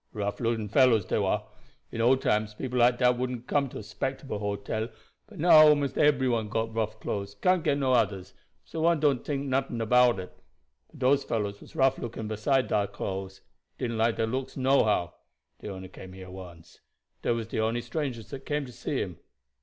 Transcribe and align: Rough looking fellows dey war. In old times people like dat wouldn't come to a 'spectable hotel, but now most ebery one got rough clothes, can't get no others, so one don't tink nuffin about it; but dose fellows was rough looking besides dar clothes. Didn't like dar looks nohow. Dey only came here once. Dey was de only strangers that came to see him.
Rough 0.13 0.39
looking 0.39 0.67
fellows 0.67 1.05
dey 1.05 1.19
war. 1.19 1.45
In 1.91 2.01
old 2.01 2.23
times 2.23 2.55
people 2.55 2.79
like 2.79 2.97
dat 2.97 3.19
wouldn't 3.19 3.45
come 3.45 3.69
to 3.69 3.77
a 3.77 3.83
'spectable 3.83 4.39
hotel, 4.39 4.89
but 5.27 5.37
now 5.37 5.75
most 5.75 5.95
ebery 5.95 6.27
one 6.27 6.49
got 6.49 6.73
rough 6.73 6.99
clothes, 6.99 7.35
can't 7.35 7.63
get 7.63 7.77
no 7.77 7.93
others, 7.93 8.33
so 8.65 8.81
one 8.81 8.99
don't 8.99 9.23
tink 9.23 9.45
nuffin 9.45 9.79
about 9.79 10.19
it; 10.19 10.35
but 10.87 10.97
dose 10.97 11.23
fellows 11.23 11.61
was 11.61 11.75
rough 11.75 11.99
looking 11.99 12.27
besides 12.27 12.67
dar 12.69 12.87
clothes. 12.87 13.41
Didn't 13.77 13.99
like 13.99 14.15
dar 14.15 14.25
looks 14.25 14.57
nohow. 14.57 15.13
Dey 15.59 15.69
only 15.69 15.89
came 15.89 16.13
here 16.13 16.31
once. 16.31 16.79
Dey 17.21 17.29
was 17.29 17.45
de 17.45 17.59
only 17.59 17.81
strangers 17.81 18.31
that 18.31 18.43
came 18.43 18.65
to 18.65 18.71
see 18.71 18.97
him. 19.01 19.19